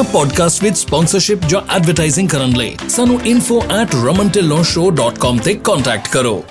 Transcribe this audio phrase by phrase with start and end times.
[0.00, 6.42] ਇਹਨਾਂ ਪੋਡਕਾਸਟ ਵਿੱਚ ਸਪਾਂਸਰਸ਼ਿਪ ਜਾਂ ਐਡਵਰਟਾਈਜ਼ਿੰਗ ਕਰਨ ਲਈ ਸਾਨੂੰ info@ramantillonshow.com ਤੇ ਕੰਟੈਕਟ ਕਰੋ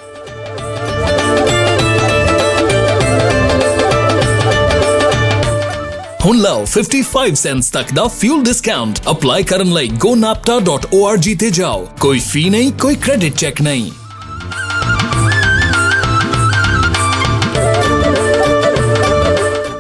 [6.25, 12.20] ਹੁਣ ਲਓ 55 ਸੈਂਟਸ ਤੱਕ ਦਾ ਫਿਊਲ ਡਿਸਕਾਊਂਟ ਅਪਲਾਈ ਕਰਨ ਲਈ gonapta.org ਤੇ ਜਾਓ ਕੋਈ
[12.25, 13.91] ਫੀ ਨਹੀਂ ਕੋਈ ਕ੍ਰੈਡਿਟ ਚੈੱਕ ਨਹੀਂ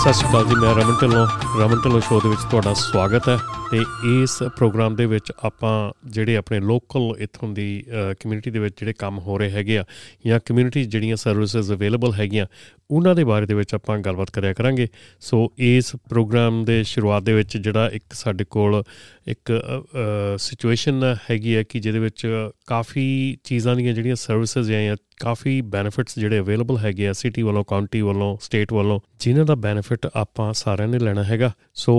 [0.00, 1.26] ਸਤਿ ਸ਼੍ਰੀ ਅਕਾਲ ਜੀ, ਮੈਂ ਰਮਨ ਢਿੱਲੋਂ
[1.60, 3.36] ਰਮਨ ਢਿੱਲੋਂ ਸ਼ੋਅ ਦੇ ਵਿੱਚ ਤੁਹਾਡਾ ਸਵਾਗਤ ਹੈ
[3.70, 3.78] ਤੇ
[4.14, 5.72] ਇਸ ਪ੍ਰੋਗਰਾਮ ਦੇ ਵਿੱਚ ਆਪਾਂ
[6.08, 7.66] ਜਿਹੜੇ ਆਪਣੇ ਲੋਕਲ ਇਥੋਂ ਦੀ
[8.20, 9.84] ਕਮਿਊਨਿਟੀ ਦੇ ਵਿੱਚ ਜਿਹੜੇ ਕੰਮ ਹੋ ਰਹੇ ਹੈਗੇ ਆ
[10.26, 12.46] ਜਾਂ ਕਮਿਊਨਿਟੀ ਜਿਹੜੀਆਂ ਸਰਵਿਸਿਜ਼ ਅਵੇਲੇਬਲ ਹੈਗੀਆਂ
[12.90, 14.86] ਉਹਨਾਂ ਦੇ ਬਾਰੇ ਦੇ ਵਿੱਚ ਆਪਾਂ ਗੱਲਬਾਤ ਕਰਿਆ ਕਰਾਂਗੇ।
[15.20, 18.82] ਸੋ ਇਸ ਪ੍ਰੋਗਰਾਮ ਦੇ ਸ਼ੁਰੂਆਤ ਦੇ ਵਿੱਚ ਜਿਹੜਾ ਇੱਕ ਸਾਡੇ ਕੋਲ
[19.28, 19.52] ਇੱਕ
[20.38, 22.26] ਸਿਚੁਏਸ਼ਨ ਹੈਗੀ ਹੈ ਕਿ ਜਿਹਦੇ ਵਿੱਚ
[22.66, 28.00] ਕਾਫੀ ਚੀਜ਼ਾਂ ਦੀਆਂ ਜਿਹੜੀਆਂ ਸਰਵਿਸਿਜ਼ ਜਾਂ ਕਾਫੀ ਬੈਨੀਫਿਟਸ ਜਿਹੜੇ ਅਵੇਲੇਬਲ ਹੈਗੇ ਆ ਸਿਟੀ ਵੱਲੋਂ ਕਾਉਂਟੀ
[28.00, 31.94] ਵੱਲੋਂ ਸਟੇਟ ਵੱਲੋਂ, ਜਿਨ੍ਹਾਂ ਦਾ ਬੈਨੀਫਿਟ ਆਪਾਂ ਸਾਰਿਆਂ ਨੇ ਲੈਣਾ ਹੈਗਾ। ਸੋ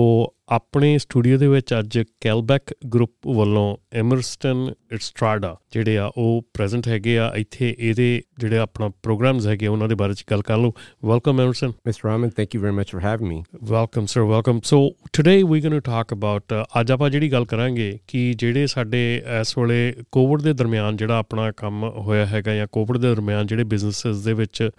[0.52, 7.18] ਆਪਣੇ ਸਟੂਡੀਓ ਦੇ ਵਿੱਚ ਅੱਜ ਕੈਲਬੈਕ ਗਰੁੱਪ ਵੱਲੋਂ ਐਮਰਸਟਨ ਇਟਸਟਰਾਡਾ ਜਿਹੜੇ ਆ ਉਹ ਪ੍ਰੈਜ਼ੈਂਟ ਹੈਗੇ
[7.18, 10.72] ਆ। ਇੱਥੇ ਇਹਦੇ ਜਿਹੜੇ ਆਪਣਾ ਪ੍ਰੋਗਰਾਮਸ ਹੈਗੇ ਉਹਨਾਂ ਦੇ ਬਾਰੇ ਚ ਗੱਲ ਕਰ ਲਓ।
[11.04, 14.90] Welcome Emerson mister Raman thank you very much for having me welcome sir welcome so
[15.12, 16.42] today we going to talk about
[16.80, 21.52] ਅੱਜ ਆਪਾਂ ਜਿਹੜੀ ਗੱਲ ਕਰਾਂਗੇ ਕਿ ਜਿਹੜੇ ਸਾਡੇ ਇਸ ਵੇਲੇ ਕੋਵਿਡ ਦੇ ਦਰਮਿਆਨ ਜਿਹੜਾ ਆਪਣਾ
[21.52, 24.70] ਕੰਮ ਹੋਇਆ ਹੈਗਾ ਜਾਂ ਕੋਵਿਡ ਦੇ ਦਰਮਿਆਨ ਜਿਹੜੇ ਬਿਜ਼ਨੈਸਸ ਦੇ ਵਿੱਚ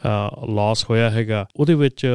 [0.54, 2.08] ਲਾਸ ਹੋਇਆ ਹੈਗਾ ਉਹਦੇ ਵਿੱਚ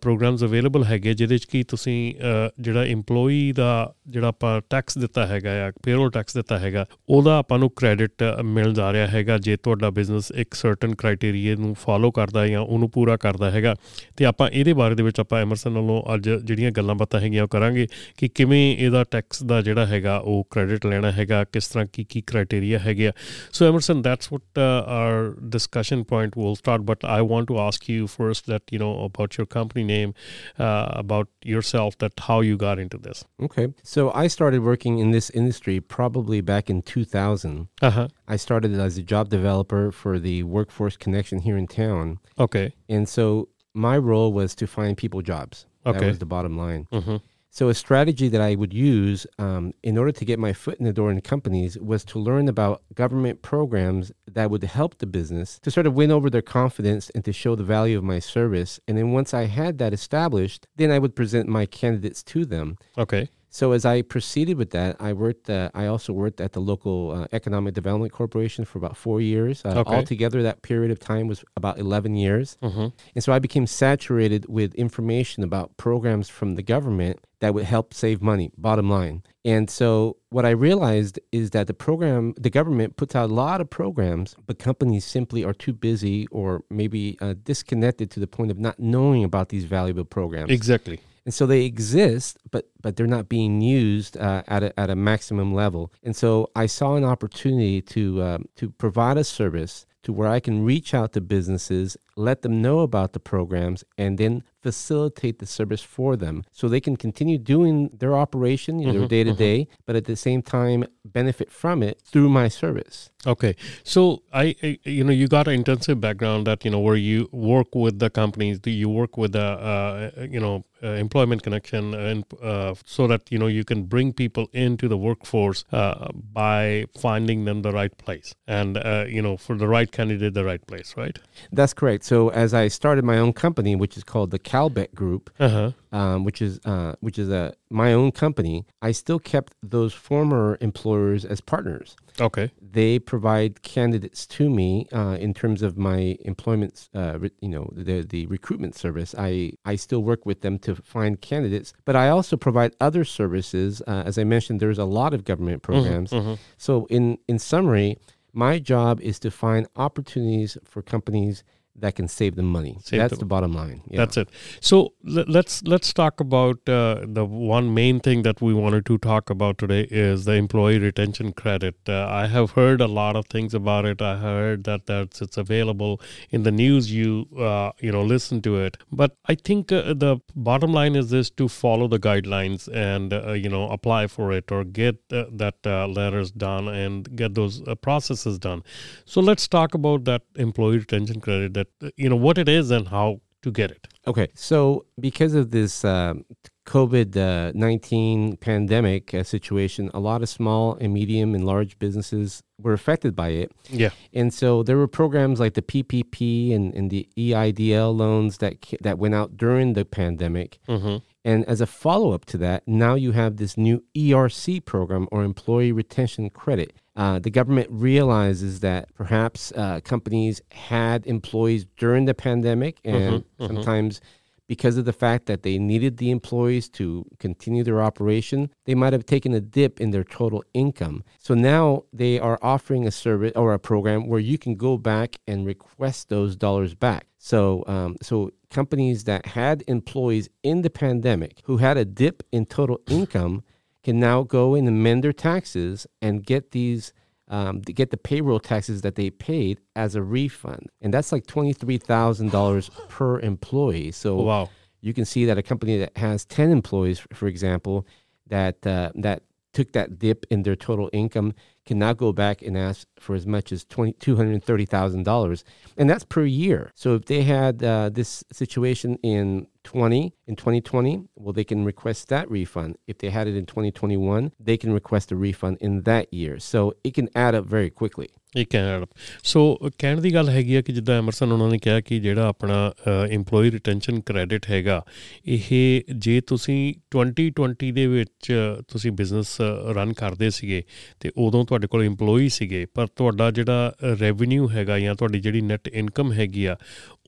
[0.00, 2.14] ਪ੍ਰੋਗਰਾਮਸ ਅਵੇਲੇਬਲ ਹੈਗੇ ਜਿਹਦੇ ਚ ਕੀ ਤੁਸੀਂ
[2.60, 7.58] ਜਿਹੜਾ EMPLOYEE ਦਾ ਜਿਹੜਾ ਆਪਾਂ ਟੈਕਸ ਦਿੱਤਾ ਹੈਗਾ ਜਾਂ ਪੇਰੋਲ ਟੈਕਸ ਦਿੱਤਾ ਹੈਗਾ ਉਹਦਾ ਆਪਾਂ
[7.58, 8.12] ਨੂੰ ਕ੍ਰੈਡਿਟ
[8.44, 12.90] ਮਿਲ ਜਾ ਰਿਹਾ ਹੈਗਾ ਜੇ ਤੁਹਾਡਾ ਬਿਜ਼ਨਸ ਇੱਕ ਸਰਟਨ ਕ੍ਰਾਈਟੇਰੀਆ ਨੂੰ ਫਾਲੋ ਕਰਦਾ ਜਾਂ ਉਹਨੂੰ
[12.90, 13.74] ਪੂਰਾ ਕਰਦਾ ਹੈਗਾ।
[14.16, 17.48] ਤੇ ਆਪਾਂ ਇਹਦੇ ਬਾਰੇ ਦੇ ਵਿੱਚ ਆਪਾਂ ਐਮਰਸਨ ਵੱਲੋਂ ਅੱਜ ਜਿਹੜੀਆਂ ਗੱਲਾਂ ਬਾਤਾਂ ਹੈਗੀਆਂ ਉਹ
[17.48, 17.86] ਕਰਾਂਗੇ
[18.16, 22.20] ਕਿ ਕਿਵੇਂ ਇਹਦਾ ਟੈਕਸ ਦਾ ਜਿਹੜਾ ਹੈਗਾ ਉਹ ਕ੍ਰੈਡਿਟ ਲੈਣਾ ਹੈਗਾ ਕਿਸ ਤਰ੍ਹਾਂ ਕੀ ਕੀ
[22.20, 23.10] ਕ੍ਰਾਈਟੇਰੀਆ ਹੈਗੇ
[23.52, 28.06] so Emerson that's what are discussion point will start but I want to ask you
[28.06, 30.12] first that you know about your company name
[30.60, 33.24] uh, about yourself that how you got into this.
[33.42, 33.68] Okay.
[33.82, 38.08] So i started working in this industry probably back in 2000 uh-huh.
[38.28, 42.18] i started as a job developer for the workforce connection here in town.
[42.38, 42.74] Okay.
[42.88, 45.66] And so my role was to find people jobs.
[45.84, 46.00] Okay.
[46.00, 46.88] that was the bottom line.
[46.92, 47.16] Mm-hmm.
[47.56, 50.84] So, a strategy that I would use um, in order to get my foot in
[50.84, 55.58] the door in companies was to learn about government programs that would help the business
[55.60, 58.78] to sort of win over their confidence and to show the value of my service.
[58.86, 62.76] And then once I had that established, then I would present my candidates to them.
[62.98, 63.30] Okay.
[63.56, 65.48] So as I proceeded with that, I worked.
[65.48, 69.64] Uh, I also worked at the local uh, economic development corporation for about four years.
[69.64, 69.94] Uh, Okay.
[69.96, 72.58] Altogether, that period of time was about eleven years.
[72.62, 72.88] Mm-hmm.
[73.14, 77.94] And so I became saturated with information about programs from the government that would help
[77.94, 79.22] save money, bottom line.
[79.42, 83.62] And so what I realized is that the program, the government puts out a lot
[83.62, 88.50] of programs, but companies simply are too busy or maybe uh, disconnected to the point
[88.50, 90.50] of not knowing about these valuable programs.
[90.50, 91.00] Exactly.
[91.26, 94.96] And so they exist, but but they're not being used uh, at a, at a
[94.96, 95.92] maximum level.
[96.04, 100.38] And so I saw an opportunity to um, to provide a service to where I
[100.38, 105.46] can reach out to businesses, let them know about the programs, and then facilitate the
[105.46, 109.32] service for them so they can continue doing their operation, you know, their day to
[109.32, 113.10] day, but at the same time benefit from it through my service.
[113.26, 116.96] Okay, so I, I, you know, you got an intensive background that you know where
[116.96, 121.42] you work with the companies, do you work with the, uh, you know, uh, employment
[121.42, 126.08] connection, and uh, so that you know you can bring people into the workforce uh,
[126.12, 130.44] by finding them the right place, and uh, you know, for the right candidate, the
[130.44, 131.18] right place, right?
[131.50, 132.04] That's correct.
[132.04, 135.70] So as I started my own company, which is called the Calbeck Group, Uh huh.
[135.92, 140.56] um, which is uh, which is a my own company, I still kept those former
[140.60, 141.96] employers as partners.
[142.20, 142.50] Okay.
[142.78, 147.68] They provide candidates to me uh, in terms of my employment, uh, re- you know,
[147.86, 149.14] the the recruitment service.
[149.18, 153.82] I I still work with them to find candidates, but I also provide other services.
[153.86, 156.10] Uh, as I mentioned, there's a lot of government programs.
[156.56, 157.98] So in in summary,
[158.32, 161.42] my job is to find opportunities for companies
[161.80, 162.78] that can save them money.
[162.82, 163.82] Save That's them- the bottom line.
[163.88, 163.98] Yeah.
[163.98, 164.28] That's it.
[164.60, 168.98] So le- let's let's talk about uh, the one main thing that we wanted to
[168.98, 171.76] talk about today is the employee retention credit.
[171.88, 174.00] Uh, I have heard a lot of things about it.
[174.00, 176.00] I heard that that's it's available
[176.30, 176.92] in the news.
[176.92, 181.10] You uh, you know listen to it, but I think uh, the bottom line is
[181.10, 185.24] this: to follow the guidelines and uh, you know apply for it or get uh,
[185.32, 188.62] that uh, letters done and get those uh, processes done.
[189.04, 191.65] So let's talk about that employee retention credit that
[191.96, 193.86] you know what it is and how to get it.
[194.06, 196.24] Okay, so because of this um,
[196.66, 202.42] COVID uh, 19 pandemic uh, situation, a lot of small and medium and large businesses
[202.60, 203.52] were affected by it.
[203.70, 203.90] Yeah.
[204.12, 208.98] And so there were programs like the PPP and, and the EIDL loans that, that
[208.98, 210.58] went out during the pandemic.
[210.68, 210.96] Mm-hmm.
[211.26, 215.24] And as a follow up to that, now you have this new ERC program or
[215.24, 216.72] Employee Retention Credit.
[216.94, 224.00] Uh, the government realizes that perhaps uh, companies had employees during the pandemic, and sometimes
[224.46, 228.92] because of the fact that they needed the employees to continue their operation, they might
[228.92, 231.02] have taken a dip in their total income.
[231.18, 235.18] So now they are offering a service or a program where you can go back
[235.26, 237.08] and request those dollars back.
[237.26, 242.46] So, um, so companies that had employees in the pandemic who had a dip in
[242.46, 243.42] total income
[243.82, 246.92] can now go in and amend their taxes and get these
[247.26, 251.26] um, to get the payroll taxes that they paid as a refund, and that's like
[251.26, 253.90] twenty three thousand dollars per employee.
[253.90, 254.50] So Wow.
[254.80, 257.88] you can see that a company that has ten employees, for example,
[258.28, 261.34] that uh, that took that dip in their total income
[261.66, 265.04] can now go back and ask for as much as twenty two hundred thirty thousand
[265.04, 265.44] dollars,
[265.76, 266.72] and that's per year.
[266.74, 271.64] So if they had uh, this situation in twenty in twenty twenty, well, they can
[271.64, 272.76] request that refund.
[272.86, 276.12] If they had it in twenty twenty one, they can request a refund in that
[276.12, 276.38] year.
[276.38, 278.08] So it can add up very quickly.
[278.36, 278.86] ਇਹ Canada
[279.24, 282.72] so ਕਹਿਣ ਦੀ ਗੱਲ ਹੈਗੀ ਆ ਕਿ ਜਿੱਦਾਂ Emerson ਉਹਨਾਂ ਨੇ ਕਿਹਾ ਕਿ ਜਿਹੜਾ ਆਪਣਾ
[283.14, 284.84] EMPLOYEE ਰਿਟੈਂਸ਼ਨ ਕ੍ਰੈਡਿਟ ਹੈਗਾ
[285.26, 288.32] ਇਹ ਜੇ ਤੁਸੀਂ 2020 ਦੇ ਵਿੱਚ
[288.68, 289.40] ਤੁਸੀਂ ਬਿਜ਼ਨਸ
[289.76, 290.62] ਰਨ ਕਰਦੇ ਸੀਗੇ
[291.00, 295.68] ਤੇ ਉਦੋਂ ਤੁਹਾਡੇ ਕੋਲ EMPLOYEE ਸੀਗੇ, ਪਰ ਤੁਹਾਡਾ ਜਿਹੜਾ ਰੈਵਨਿਊ ਹੈਗਾ ਜਾਂ ਤੁਹਾਡੀ ਜਿਹੜੀ ਨੈਟ
[295.68, 296.56] ਇਨਕਮ ਹੈਗੀ ਆ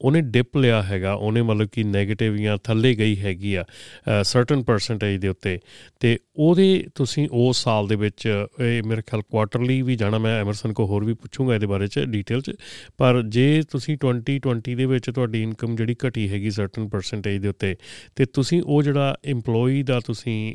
[0.01, 3.65] ਉਹਨੇ ਡਿਪ ਲਿਆ ਹੈਗਾ, ਉਹਨੇ ਮਤਲਬ ਕਿ 네ਗੇਟਿਵ ਜਾਂ ਥੱਲੇ ਗਈ ਹੈਗੀ ਆ
[4.23, 5.59] ਸਰਟਨ ਪਰਸੈਂਟੇਜ ਦੇ ਉੱਤੇ।
[6.01, 8.27] ਤੇ ਉਹਦੇ ਤੁਸੀਂ ਉਸ ਸਾਲ ਦੇ ਵਿੱਚ,
[8.61, 12.05] ਇਹ ਮੇਰੇ ਖਿਆਲ ਕੁਆਟਰਲੀ ਵੀ ਜਾਣਾ, ਮੈਂ ਐਮਰਸਨ ਕੋ ਹੋਰ ਵੀ ਪੁੱਛੂੰਗਾ ਇਹਦੇ ਬਾਰੇ ਚ
[12.09, 12.53] ਡਿਟੇਲ ਚ।
[12.99, 17.75] ਪਰ ਜੇ ਤੁਸੀਂ 2020 ਦੇ ਵਿੱਚ ਤੁਹਾਡੀ ਇਨਕਮ ਜਿਹੜੀ ਘਟੀ ਹੈਗੀ ਸਰਟਨ ਪਰਸੈਂਟੇਜ ਦੇ ਉੱਤੇ,
[18.17, 20.55] ਤੇ ਤੁਸੀਂ ਉਹ ਜਿਹੜਾ EMPLOYEE ਦਾ ਤੁਸੀਂ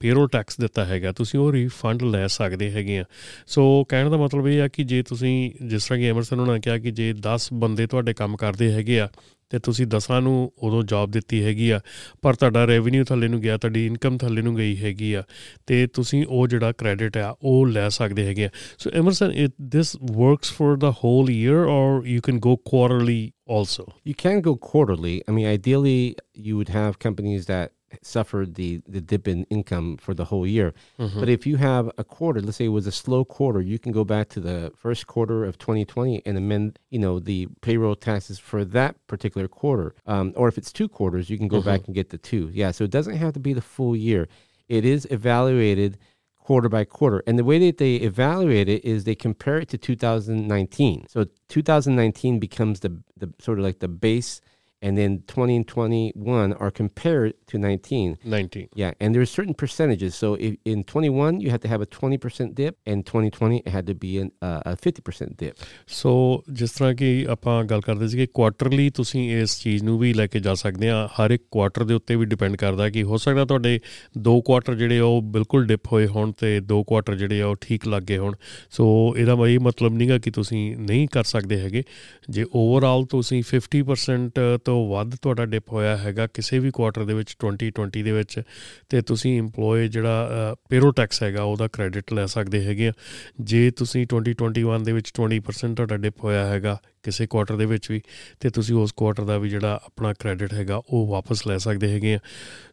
[0.00, 3.04] ਪੇਰੋਲ ਟੈਕਸ ਦਿੱਤਾ ਹੈਗਾ, ਤੁਸੀਂ ਉਹ ਰੀਫੰਡ ਲੈ ਸਕਦੇ ਹੈਗੇ ਆ।
[3.46, 6.60] ਸੋ ਕਹਿਣ ਦਾ ਮਤਲਬ ਇਹ ਆ ਕਿ ਜੇ ਤੁਸੀਂ, ਜਿਸ ਤਰ੍ਹਾਂ ਕਿ ਐਮਰਸਨ ਉਹਨਾਂ ਨੇ
[6.60, 9.07] ਕਿਹਾ ਕਿ ਜੇ 10 ਬੰਦੇ ਤੁਹਾਡੇ ਕੰਮ ਕਰਦੇ ਹੈਗੇ ਆ
[9.54, 11.80] ਤੇ ਤੁਸੀਂ 10 ਨੂੰ ਉਦੋਂ ਜੌਬ ਦਿੱਤੀ ਹੈਗੀ ਆ
[12.22, 15.22] ਪਰ ਤੁਹਾਡਾ ਰੈਵਨਿਊ ਥੱਲੇ ਨੂੰ ਗਿਆ ਤੁਹਾਡੀ ਇਨਕਮ ਥੱਲੇ ਨੂੰ ਗਈ ਹੈਗੀ ਆ
[15.66, 19.96] ਤੇ ਤੁਸੀਂ ਉਹ ਜਿਹੜਾ ਕ੍ਰੈਡਿਟ ਆ ਉਹ ਲੈ ਸਕਦੇ ਹੈਗੇ ਆ so Emerson it this
[20.12, 25.20] works for the whole year or you can go quarterly also you can go quarterly
[25.28, 27.70] I mean ideally you would have companies that
[28.02, 30.74] suffered the, the dip in income for the whole year.
[30.98, 31.20] Mm-hmm.
[31.20, 33.92] But if you have a quarter, let's say it was a slow quarter, you can
[33.92, 38.38] go back to the first quarter of 2020 and amend, you know, the payroll taxes
[38.38, 39.94] for that particular quarter.
[40.06, 42.50] Um, or if it's two quarters, you can go back and get the two.
[42.52, 44.28] Yeah, so it doesn't have to be the full year.
[44.68, 45.98] It is evaluated
[46.44, 47.22] quarter by quarter.
[47.26, 51.06] And the way that they evaluate it is they compare it to 2019.
[51.08, 54.40] So 2019 becomes the, the sort of like the base,
[54.84, 58.18] and then 20 and 21 are compared to 19.
[58.24, 60.14] 19 Yeah, and there's certain percentages.
[60.14, 63.86] So if, in 21 you had to have a 20% dip, and 2020 it had
[63.86, 65.54] to be an, uh, a 50% dip.
[65.88, 66.12] So
[66.52, 70.26] ਜਿਸ ਤਰ੍ਹਾਂ ਕਿ ਆਪਾਂ ਗੱਲ ਕਰਦੇ ਸੀ ਕਿ quarterly ਤੁਸੀਂ ਇਸ ਚੀਜ਼ ਨੂੰ ਵੀ ਲੈ
[70.26, 73.44] ਕੇ ਜਾ ਸਕਦੇ ਆ ਹਰ ਇੱਕ ਕੁਆਟਰ ਦੇ ਉੱਤੇ ਵੀ ਡਿਪੈਂਡ ਕਰਦਾ ਕਿ ਹੋ ਸਕਦਾ
[73.44, 73.78] ਤੁਹਾਡੇ
[74.18, 77.88] ਦੋ ਕੁਆਟਰ ਜਿਹੜੇ ਉਹ ਬਿਲਕੁਲ ਡਿਪ ਹੋਏ ਹੋਣ ਤੇ ਦੋ ਕੁਆਟਰ ਜਿਹੜੇ ਆ ਉਹ ਠੀਕ
[77.88, 78.34] ਲੱਗੇ ਹੋਣ
[78.70, 78.86] ਸੋ
[79.16, 81.82] ਇਹਦਾ ਇਹ ਮਤਲਬ ਨਹੀਂਗਾ ਕਿ ਤੁਸੀਂ ਨਹੀਂ ਕਰ ਸਕਦੇ ਹੈਗੇ
[82.30, 87.36] ਜੇ ਓਵਰਆਲ ਤੁਸੀਂ 50% ਤੋਂ ਵੱਧ ਤੁਹਾਡਾ ਡਿਪ ਹੋਇਆ ਹੈਗਾ ਕਿਸੇ ਵੀ ਕੁਆਟਰ ਦੇ ਵਿੱਚ
[87.44, 88.42] 2020 ਦੇ ਵਿੱਚ
[88.88, 90.28] ਤੇ ਤੁਸੀਂ EMPLOYE ਜਿਹੜਾ
[90.68, 92.92] ਪੇਰੋ ਟੈਕਸ ਹੈਗਾ ਉਹਦਾ ਕ੍ਰੈਡਿਟ ਲੈ ਸਕਦੇ ਹੈਗੇ ਆ।
[93.40, 98.00] ਜੇ ਤੁਸੀਂ 2021 ਦੇ ਵਿੱਚ 20% ਤੁਹਾਡਾ ਡਿਪ ਹੋਇਆ ਹੈਗਾ ਕਿਸੇ ਕੁਆਟਰ ਦੇ ਵਿੱਚ ਵੀ
[98.40, 102.14] ਤੇ ਤੁਸੀਂ ਉਸ ਕੁਆਟਰ ਦਾ ਵੀ ਜਿਹੜਾ ਆਪਣਾ ਕ੍ਰੈਡਿਟ ਹੈਗਾ ਉਹ ਵਾਪਸ ਲੈ ਸਕਦੇ ਹੈਗੇ
[102.14, 102.18] ਆ।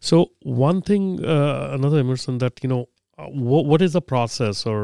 [0.01, 1.19] So one thing
[1.75, 2.83] another Emerson that you نو
[3.61, 4.81] what is the process or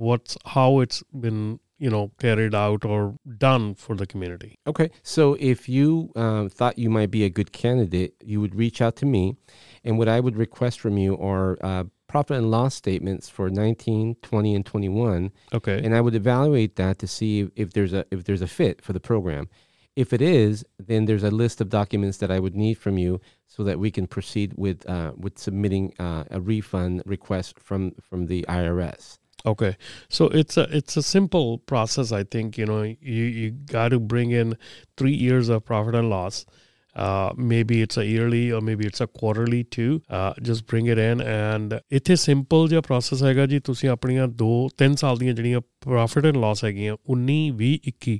[0.00, 1.38] what's, how it's been
[1.80, 6.78] you know carried out or done for the community Okay, so if you um, thought
[6.78, 9.36] you might be a good candidate, you would reach out to me,
[9.82, 14.16] and what I would request from you are uh, profit and loss statements for 19,
[14.22, 18.04] 20, and 21, okay and I would evaluate that to see if, if there's a
[18.10, 19.48] if there's a fit for the program.
[19.96, 23.20] If it is, then there's a list of documents that I would need from you
[23.48, 28.26] so that we can proceed with uh, with submitting uh, a refund request from from
[28.26, 29.18] the IRS.
[29.46, 29.76] Okay,
[30.08, 32.12] so it's a it's a simple process.
[32.12, 34.56] I think you know you you got to bring in
[34.98, 36.44] three years of profit and loss,
[36.96, 40.02] uh, maybe it's a yearly or maybe it's a quarterly too.
[40.10, 44.50] Uh, just bring it in and ਇੱਥੇ simple ਜਿਹਾ process ਹੈਗਾ ਜੀ ਤੁਸੀਂ ਆਪਣੀਆਂ 2
[44.82, 48.16] 3 ਸਾਲ ਦੀਆਂ ਜਿਹੜੀਆਂ profit and Las ਹੈਗੀਆਂ 19 20 21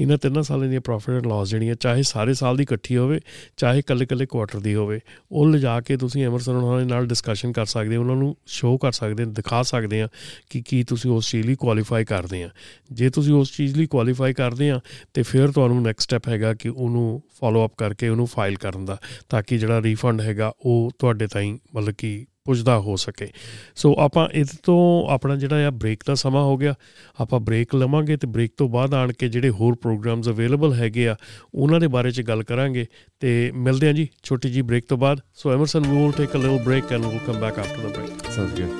[0.00, 3.20] ਇਹਨਾਂ ਤਿੰਨਾਂ ਸਾਲਾਂ ਦੀਆਂ ਪ੍ਰੋਫਿਟ ਐਂਡ ਲਾਸ ਜਿਹੜੀਆਂ ਚਾਹੇ ਸਾਰੇ ਸਾਲ ਦੀ ਇਕੱਠੀ ਹੋਵੇ
[3.56, 5.00] ਚਾਹੇ ਕੱਲੇ ਕੱਲੇ ਕੁਆਟਰ ਦੀ ਹੋਵੇ
[5.32, 8.78] ਉਹ ਲਿਜਾ ਕੇ ਤੁਸੀਂ ਐਮਰਸਨ ਉਹਨਾਂ ਦੇ ਨਾਲ ਡਿਸਕਸ਼ਨ ਕਰ ਸਕਦੇ ਹੋ ਉਹਨਾਂ ਨੂੰ ਸ਼ੋਅ
[8.78, 10.08] ਕਰ ਸਕਦੇ ਹੋ ਦਿਖਾ ਸਕਦੇ ਆ
[10.50, 12.50] ਕਿ ਕੀ ਤੁਸੀਂ ਉਸ ਚੀਜ਼ ਲਈ ਕੁਆਲੀਫਾਈ ਕਰਦੇ ਆ
[12.92, 14.80] ਜੇ ਤੁਸੀਂ ਉਸ ਚੀਜ਼ ਲਈ ਕੁਆਲੀਫਾਈ ਕਰਦੇ ਆ
[15.14, 18.98] ਤੇ ਫਿਰ ਤੁਹਾਨੂੰ ਨੈਕਸਟ ਸਟੈਪ ਹੈਗਾ ਕਿ ਉਹਨੂੰ ਫਾਲੋ ਅਪ ਕਰਕੇ ਉਹਨੂੰ ਫਾਈਲ ਕਰਨ ਦਾ,
[19.28, 23.28] ਤਾਂ ਕਿ ਜਿਹੜਾ ਰੀਫੰਡ ਹੈਗਾ ਉਹ ਤੁਹਾਡੇ ਤਾਈਂ ਮਤਲਬ ਕਿ ਪੁੱਜਦਾ ਹੋ ਸਕੇ।
[23.76, 26.74] ਸੋ ਆਪਾਂ ਇਸ ਤੋਂ ਆਪਣਾ ਜਿਹੜਾ ਆ ਬ੍ਰੇਕ ਦਾ ਸਮਾਂ ਹੋ ਗਿਆ।
[27.20, 31.16] ਆਪਾਂ ਬ੍ਰੇਕ ਲਵਾਂਗੇ ਤੇ ਬ੍ਰੇਕ ਤੋਂ ਬਾਅਦ ਆਣ ਕੇ ਜਿਹੜੇ ਹੋਰ ਪ੍ਰੋਗਰਾਮਸ ਅਵੇਲੇਬਲ ਹੈਗੇ ਆ,
[31.54, 32.86] ਉਹਨਾਂ ਦੇ ਬਾਰੇ ਚ ਗੱਲ ਕਰਾਂਗੇ
[33.20, 36.38] ਤੇ ਮਿਲਦੇ ਹਾਂ ਜੀ ਛੋਟੀ ਜੀ ਬ੍ਰੇਕ ਤੋਂ ਬਾਅਦ। So Emerson we will take a
[36.38, 38.70] little break and will come back after the break Sounds good.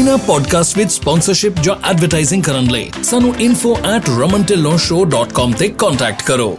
[0.00, 6.58] ਇਨਾ ਪੋਡਕਾਸਟ ਵਿੱਚ ਸਪਾਂਸਰਸ਼ਿਪ ਜਾਂ ਐਡਵਰਟਾਈਜ਼ਿੰਗ ਕਰਨ ਲਈ ਸਾਨੂੰ info@ramantillonshow.com ਤੇ ਕੰਟੈਕਟ ਕਰੋ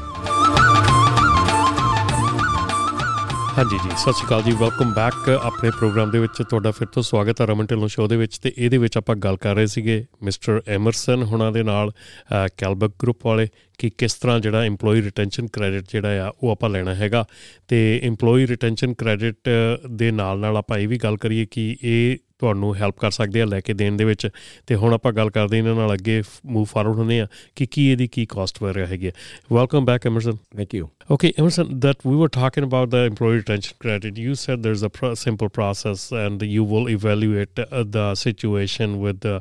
[3.57, 7.03] ਹਾਂਜੀ ਜੀ, ਸਤਿ ਸ਼੍ਰੀ ਅਕਾਲ ਜੀ ਵੈਲਕਮ ਬੈਕ ਆਪਣੇ ਪ੍ਰੋਗਰਾਮ ਦੇ ਵਿੱਚ ਤੁਹਾਡਾ ਫਿਰ ਤੋਂ
[7.03, 10.05] ਸਵਾਗਤ ਹੈ ਰਮਨ ਢਿੱਲੋਂ ਸ਼ੋਅ ਦੇ ਵਿੱਚ ਤੇ ਇਹਦੇ ਵਿੱਚ ਆਪਾਂ ਗੱਲ ਕਰ ਰਹੇ ਸੀਗੇ
[10.23, 11.91] ਮਿਸਟਰ ਐਮਰਸਨ ਹੁਣਾਂ ਦੇ ਨਾਲ
[12.57, 16.95] ਕੈਲਬਕ ਗਰੁੱਪ ਵਾਲੇ ਕਿ ਕਿਸ ਤਰ੍ਹਾਂ ਜਿਹੜਾ EMPLOYEE ਰਿਟੈਂਸ਼ਨ ਕ੍ਰੈਡਿਟ ਜਿਹੜਾ ਆ ਉਹ ਆਪਾਂ ਲੈਣਾ
[16.95, 17.25] ਹੈਗਾ
[17.67, 19.49] ਤੇ EMPLOYEE ਰਿਟੈਂਸ਼ਨ ਕ੍ਰੈਡਿਟ
[19.91, 23.44] ਦੇ ਨਾਲ ਨਾਲ ਆਪਾਂ ਇਹ ਵੀ ਗੱਲ ਕਰੀਏ ਕਿ ਇਹ ਤੁਹਾਨੂੰ ਹੈਲਪ ਕਰ ਸਕਦੇ ਆ
[23.44, 24.28] ਲੈ ਕੇ ਦੇਣ ਦੇ ਵਿੱਚ
[24.66, 28.06] ਤੇ ਹੁਣ ਆਪਾਂ ਗੱਲ ਕਰਦੇ ਇਹਨਾਂ ਨਾਲ ਅੱਗੇ ਮੂਵ ਫਾਰਵਰਡ ਹੁੰਦੇ ਆ ਕਿ ਕੀ ਇਹਦੀ
[28.16, 29.12] ਕੀ ਕਾਸਟ ਵਗੈਰਾ ਹੈਗੀ ਹੈ
[29.52, 30.86] welcome back Emerson Thank you.
[31.14, 34.16] Okay, Emerson, that we were talking about the employee retention credit.
[34.26, 39.26] You said there's a pro- simple process, and you will evaluate uh, the situation with
[39.32, 39.34] uh,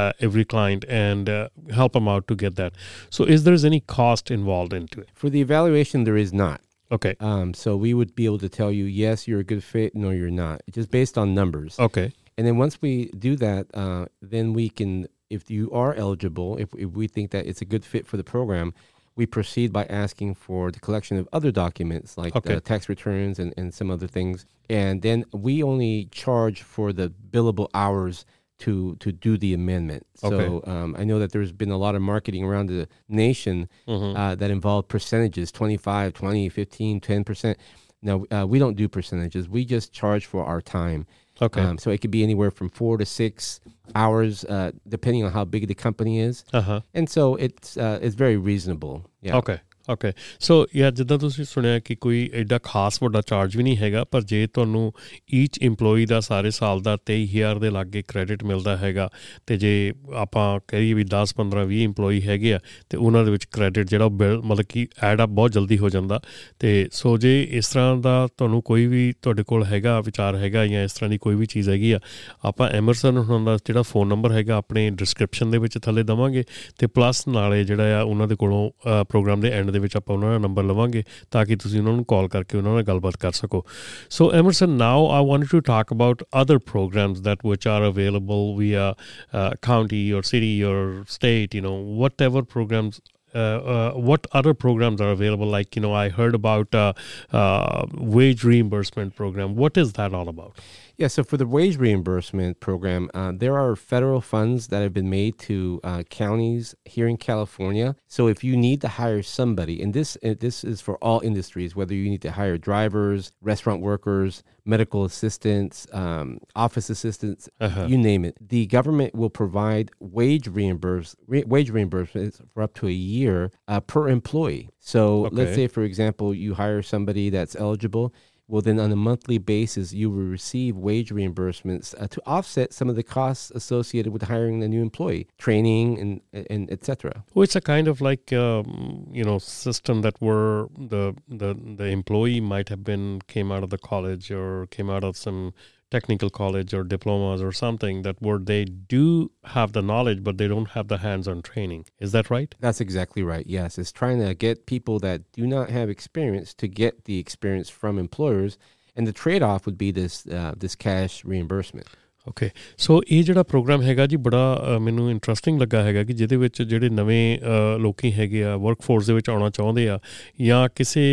[0.00, 1.40] uh, every client and uh,
[1.80, 2.78] help them out to get that.
[3.18, 5.08] So, is there any cost involved into it?
[5.24, 6.60] For the evaluation, there is not.
[6.90, 9.96] Okay, Um, so we would be able to tell you, yes, you're a good fit,
[10.04, 11.74] no, you're not, just based on numbers.
[11.88, 12.06] okay,
[12.37, 16.69] And then once we do that, uh, then we can, if you are eligible, if,
[16.75, 18.73] if we think that it's a good fit for the program,
[19.15, 22.59] we proceed by asking for the collection of other documents like Okay.
[22.59, 24.45] tax returns and, and some other things.
[24.69, 28.25] And then we only charge for the billable hours
[28.59, 30.05] to to do the amendment.
[30.15, 34.15] So um, I know that there's been a lot of marketing around the nation Mm-hmm.
[34.17, 37.55] uh, that involved percentages 25, 20, 15, 10%.
[38.01, 39.47] Now, uh, we don't do percentages.
[39.49, 41.05] We just charge for our time.
[41.41, 41.61] Okay.
[41.61, 43.59] Um, so it could be anywhere from four to six
[43.95, 46.43] hours, uh, depending on how big the company is.
[46.53, 46.81] uh huh.
[46.93, 49.09] And so it's uh, it's very reasonable.
[49.21, 49.35] Yeah.
[49.37, 49.57] Okay
[49.89, 54.03] okay so ਯਾਰ ਜਿੱਦਾਂ ਤੁਸੀਂ ਸੁਣਿਆ ਕਿ ਕੋਈ ਐਡਾ ਖਾਸ ਵੱਡਾ charge ਵੀ ਨਹੀਂ ਹੈਗਾ,
[54.03, 54.93] ਪਰ ਜੇ ਤੁਹਾਨੂੰ
[55.33, 59.09] ਈਚ EMPLOYEE ਦਾ ਸਾਰੇ ਸਾਲ ਦਾ 23000 ਦੇ ਲਾਗੇ ਕ੍ਰੈਡਿਟ ਮਿਲਦਾ ਹੈਗਾ,
[59.47, 62.59] ਤੇ ਜੇ ਆਪਾਂ ਕਹੀਏ ਵੀ 10 15 20 EMPLOYEE ਹੈਗੇ ਆ,
[62.89, 65.89] ਤੇ ਉਹਨਾਂ ਦੇ ਵਿੱਚ ਕ੍ਰੈਡਿਟ ਜਿਹੜਾ ਉਹ ਬਿਲ- ਮਤਲਬ ਕਿ ਐਡ ਅਪ ਬਹੁਤ ਜਲਦੀ ਹੋ
[65.89, 66.21] ਜਾਂਦਾ।
[66.59, 70.83] ਤੇ ਸੋ ਜੇ ਇਸ ਤਰ੍ਹਾਂ ਦਾ ਤੁਹਾਨੂੰ ਕੋਈ ਵੀ ਤੁਹਾਡੇ ਕੋਲ ਹੈਗਾ, ਵਿਚਾਰ ਹੈਗਾ ਜਾਂ
[70.83, 71.99] ਇਸ ਤਰ੍ਹਾਂ ਦੀ ਕੋਈ ਵੀ ਚੀਜ਼ ਹੈਗੀ ਆ,
[72.45, 76.43] ਆਪਾਂ ਐਮਰਸਨ ਉਹਨਾਂ ਦਾ ਜਿਹੜਾ ਫੋਨ ਨੰਬਰ ਹੈਗਾ, ਆਪਣੇ ਡਿਸਕ੍ਰਿਪਸ਼ਨ ਦੇ ਵਿੱਚ ਥੱਲੇ ਦਵਾਂਗੇ,
[76.77, 78.69] ਤੇ ਪਲੱਸ ਨਾਲੇ ਜਿਹੜਾ ਆ ਉਹਨਾਂ ਦੇ ਕੋਲੋਂ
[79.03, 82.04] ਪ੍ਰੋਗਰਾਮ ਦੇ ਐਂਡ ਦੇ ਵਿੱਚ ਆਪਾਂ ਉਹਨਾਂ ਦਾ ਨੰਬਰ ਲਵਾਂਗੇ ਤਾਂ ਕਿ ਤੁਸੀਂ ਉਹਨਾਂ ਨੂੰ
[82.04, 83.64] ਕਾਲ ਕਰਕੇ ਉਹਨਾਂ ਨਾਲ ਗੱਲਬਾਤ ਕਰ ਸਕੋ
[84.10, 88.94] so Emerson now I want to talk about other programs that which are available via
[89.32, 93.00] uh, county or city or state you know whatever programs
[93.34, 96.92] uh, uh, what other programs are available like you know i heard about uh,
[97.32, 100.52] uh, wage reimbursement program what is that all about
[100.97, 101.07] Yeah.
[101.07, 105.37] So for the wage reimbursement program, uh, there are federal funds that have been made
[105.39, 107.95] to uh, counties here in California.
[108.07, 111.75] So if you need to hire somebody, and this uh, this is for all industries,
[111.75, 117.85] whether you need to hire drivers, restaurant workers, medical assistants, um, office assistants, Uh-huh.
[117.89, 122.87] you name it, the government will provide wage reimburse re- wage reimbursements for up to
[122.87, 124.69] a year uh, per employee.
[124.79, 128.13] So let's say, for example, you hire somebody that's eligible.
[128.47, 132.89] Well, then on a monthly basis, you will receive wage reimbursements uh, to offset some
[132.89, 137.23] of the costs associated with hiring a new employee, training and and etc.
[137.33, 141.85] well, it's a kind of like um, you know system that where the the the
[141.85, 145.53] employee might have been came out of the college or came out of some
[145.93, 150.47] technical college or diplomas or something that where they do have the knowledge but they
[150.53, 151.85] don't have the hands-on training.
[151.99, 152.51] Is that right?
[152.65, 153.45] That's exactly right.
[153.45, 157.69] Yes, it's trying to get people that do not have experience to get the experience
[157.69, 158.57] from employers,
[158.95, 161.87] and the trade-off would be this uh, this cash reimbursement.
[162.27, 166.61] Okay so ਇਹ ਜਿਹੜਾ programme ਹੈਗਾ ਜੀ, ਬੜਾ ਮੈਨੂੰ interesting ਲੱਗਾ ਹੈਗਾ ਕਿ ਜਿਹਦੇ ਵਿੱਚ
[166.61, 167.39] ਜਿਹੜੇ ਨਵੇਂ
[167.79, 169.97] ਲੋਕੀ ਹੈਗੇ ਆ ਵਰਕਫੋਰਸ ਦੇ ਵਿੱਚ ਆਉਣਾ ਚਾਹੁੰਦੇ ਆ
[170.41, 171.03] ਜਾਂ ਕਿਸੇ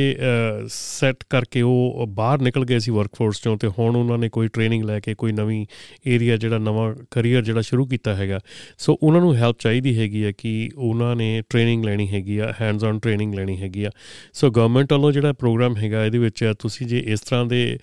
[0.68, 4.84] ਸੈੱਟ ਕਰਕੇ ਉਹ ਬਾਹਰ ਨਿਕਲ ਗਏ ਸੀ ਵਰਕਫੋਰਸ ਚੋਂ ਤੇ ਹੁਣ ਉਹਨਾਂ ਨੇ ਕੋਈ ਟ੍ਰੇਨਿੰਗ
[4.84, 5.64] ਲੈ ਕੇ ਕੋਈ ਨਵੀਂ
[6.06, 8.38] ਏਰੀਆ ਜਿਹੜਾ ਨਵਾਂ ਕੈਰੀਅਰ ਜਿਹੜਾ ਸ਼ੁਰੂ ਕੀਤਾ ਹੈਗਾ।
[8.78, 12.84] ਸੋ ਉਹਨਾਂ ਨੂੰ ਹੈਲਪ ਚਾਹੀਦੀ ਹੈਗੀ ਆ ਕਿ ਉਹਨਾਂ ਨੇ ਟ੍ਰੇਨਿੰਗ ਲੈਣੀ ਹੈਗੀ ਆ ਹੈਂਡਸ
[12.84, 13.90] ਔਨ ਟ੍ਰੇਨਿੰਗ ਲੈਣੀ ਹੈਗੀ ਆ।
[14.32, 17.78] ਸੋ ਗਵਰਨਮੈਂਟ ਵੱਲੋਂ ਜਿਹੜਾ ਪ੍ਰੋਗਰਾਮ ਹੈਗਾ, ਇਹਦੇ ਵਿੱਚ ਤੁਸੀਂ ਜੇ ਇਸ ਤਰ੍ਹਾਂ ਦੇ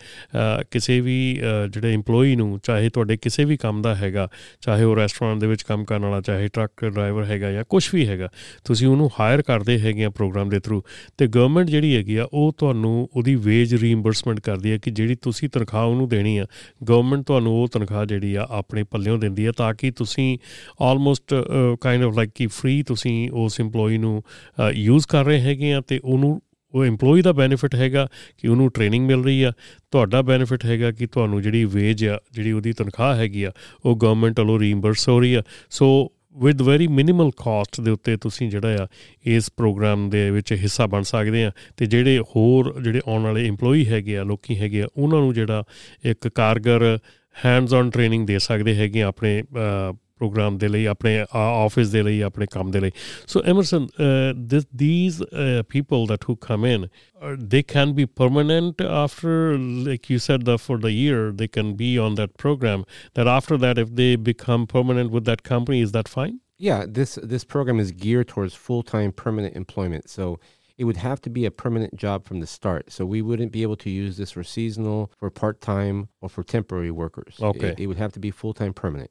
[0.71, 1.17] ਕਿਸੇ ਵੀ
[1.69, 4.27] ਜਿਹੜੇ EMPLOYEE ਨੂੰ, ਚਾਹੇ ਤੁਹਾਡੇ ਕਿਸੇ ਵੀ ਕੰਮ ਦਾ ਹੈਗਾ,
[4.61, 8.07] ਚਾਹੇ ਉਹ ਰੈਸਟੋਰੈਂਟ ਦੇ ਵਿੱਚ ਕੰਮ ਕਰਨ ਵਾਲਾ, ਚਾਹੇ ਟਰੱਕ ਡਰਾਈਵਰ ਹੈਗਾ ਜਾਂ ਕੁਝ ਵੀ
[8.07, 8.29] ਹੈਗਾ,
[8.65, 10.81] ਤੁਸੀਂ ਉਹਨੂੰ ਹਾਇਰ ਕਰਦੇ ਹੈਗੇ ਆ ਪ੍ਰੋਗਰਾਮ ਦੇ ਥਰੂ
[11.17, 15.49] ਤੇ ਗਵਰਨਮੈਂਟ ਜਿਹੜੀ ਹੈਗੀ ਆ, ਉਹ ਤੁਹਾਨੂੰ ਉਹਦੀ ਵੇਜ ਰੀਇੰਬਰਸਮੈਂਟ ਕਰਦੀ ਹੈ ਕਿ ਜਿਹੜੀ ਤੁਸੀਂ
[15.49, 16.45] ਤਨਖਾਹ ਉਹਨੂੰ ਦੇਣੀ ਆ
[16.89, 20.37] ਗਵਰਨਮੈਂਟ ਤੁਹਾਨੂੰ ਉਹ ਤਨਖਾਹ ਜਿਹੜੀ ਆ ਆਪਣੇ ਪੱਲਿਓਂ ਦਿੰਦੀ ਆ ਤਾਂ ਕਿ ਤੁਸੀਂ
[20.81, 21.33] ਆਲਮੋਸਟ
[21.81, 24.21] ਕਾਈਂਡ ਆਫ ਲਾਈਕ ਕਿ ਫ੍ਰੀ ਤੁਸੀਂ ਉਸ EMPLOYEE ਨੂੰ
[24.73, 26.41] ਯੂਜ਼ ਕਰ ਰਹੇ ਹੈਗੇ ਆ ਤੇ ਉਹਨੂੰ
[26.75, 28.07] ਉਹ EMPLOYEE ਦਾ ਬੈਨੀਫਿਟ ਹੈਗਾ
[28.37, 29.51] ਕਿ ਉਹਨੂੰ ਟ੍ਰੇਨਿੰਗ ਮਿਲ ਰਹੀ ਆ,
[29.91, 33.51] ਤੁਹਾਡਾ ਬੈਨੀਫਿਟ ਹੈਗਾ ਕਿ ਤੁਹਾਨੂੰ ਜਿਹੜੀ ਵੇਜ ਆ, ਜਿਹੜੀ ਉਹਦੀ ਤਨਖਾਹ ਹੈਗੀ ਆ,
[33.85, 38.49] ਉਹ ਗਵਰਨਮੈਂਟ ਵੱਲੋਂ ਰੀਇੰਬਰਸ ਹੋ ਰਹੀ ਆ। So with very minimal cost ਦੇ ਉੱਤੇ ਤੁਸੀਂ
[38.49, 38.87] ਜਿਹੜਾ ਆ,
[39.25, 43.85] ਇਸ ਪ੍ਰੋਗਰਾਮ ਦੇ ਵਿੱਚ ਹਿੱਸਾ ਬਣ ਸਕਦੇ ਆ। ਤੇ ਜਿਹੜੇ ਹੋਰ, ਜਿਹੜੇ ਆਉਣ ਵਾਲੇ EMPLOYEE
[43.85, 45.63] ਹੈਗੇ ਆ, ਲੋਕੀ ਹੈਗੇ ਆ, ਉਹਨਾਂ ਨੂੰ ਜਿਹੜਾ
[46.05, 46.99] ਇੱਕ ਕਾਰਗਰ
[47.45, 49.43] ਹੈਂਡਸ ਔਨ ਟ੍ਰੇਨਿੰਗ ਦੇ ਸਕਦੇ ਹੈਗੇ ਆਪਣੇ
[50.22, 52.90] program ਦੇ ਲਈ ਆਪਣੇ ਆਫਿਸ ਦੇ ਲਈ ਆਪਣੇ ਕੰਮ ਦੇ ਲਈ
[53.32, 58.06] so emerson uh, this, these uh, people that who come in uh, they can be
[58.22, 59.34] permanent after
[59.88, 62.86] like you said that for the year they can be on that program
[63.20, 67.18] that after that if they become permanent with that company is that fine yeah this
[67.34, 70.28] this program is geared towards full-time permanent employment so
[70.78, 72.92] it would have to be a permanent job from the start.
[72.92, 76.42] So we wouldn't be able to use this for seasonal, for part time, or for
[76.42, 77.36] temporary workers.
[77.40, 77.68] Okay.
[77.68, 79.10] It, it would have to be full time permanent.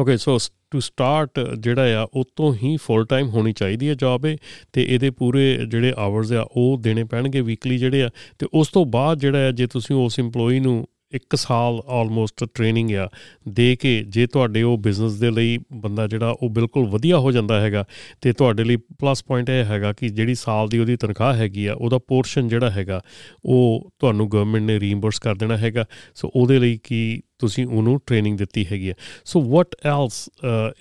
[0.00, 0.38] Okay so
[0.70, 4.36] to start ਜਿਹੜਾ ਆ ਉਹ ਤੋਂ ਹੀ full time ਹੋਣੀ ਚਾਹੀਦੀ ਹੈ job ਹੈ
[4.72, 8.84] ਤੇ ਇਹਦੇ ਪੂਰੇ ਜਿਹੜੇ ਆਵਰਸ ਆ ਉਹ ਦੇਣੇ ਪੈਣਗੇ ਵੀਕਲੀ ਜਿਹੜੇ ਆ ਤੇ ਉਸ ਤੋਂ
[8.86, 13.09] ਬਾਅਦ ਜਿਹੜਾ ਆ ਜੇ ਤੁਸੀਂ ਉਸ EMPLOYEE ਨੂੰ ਇੱਕ ਸਾਲ ਆਲਮੋਸਟ ਟ੍ਰੇਨਿੰਗ ਆ,
[13.47, 17.59] ਦੇ ਕੇ ਜੇ ਤੁਹਾਡੇ ਉਹ ਬਿਜ਼ਨਸ ਦੇ ਲਈ ਬੰਦਾ ਜਿਹੜਾ ਉਹ ਬਿਲਕੁਲ ਵਧੀਆ ਹੋ ਜਾਂਦਾ
[17.61, 17.85] ਹੈਗਾ,
[18.21, 21.73] ਤੇ ਤੁਹਾਡੇ ਲਈ ਪਲੱਸ ਪੁਆਇੰਟ ਇਹ ਹੈਗਾ ਕਿ ਜਿਹੜੀ ਸਾਲ ਦੀ ਉਹਦੀ ਤਨਖਾਹ ਹੈਗੀ ਆ,
[21.73, 23.01] ਉਹਦਾ ਪੋਰਸ਼ਨ ਜਿਹੜਾ ਹੈਗਾ,
[23.45, 25.85] ਉਹ ਤੁਹਾਨੂੰ ਗਵਰਨਮੈਂਟ ਨੇ ਰੀਇੰਬਰਸ ਕਰ ਦੇਣਾ ਹੈਗਾ।
[26.15, 30.28] ਸੋ ਉਹਦੇ ਲਈ ਕੀ ਤੁਸੀਂ ਉਹਨੂੰ ਟ੍ਰੇਨਿੰਗ ਦਿੱਤੀ ਹੈਗੀ ਹੈ so what else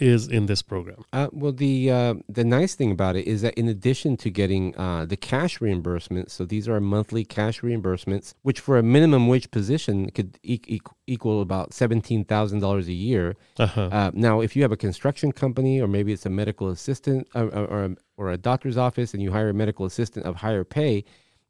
[0.01, 1.03] is in this programme
[1.41, 5.05] well the uh, the nice thing about it is that in addition to getting uh,
[5.13, 10.03] the cash reimbursement so these are monthly cash reimbursements which for a minimum wage position
[10.19, 10.81] could e-
[11.15, 13.25] equal about $17,000 a year
[13.67, 13.87] uh-huh.
[13.99, 17.47] uh, now if you have a construction company or maybe it's a medical assistant or,
[17.63, 20.93] or, or a doctor's office and you hire a medical assistant of higher pay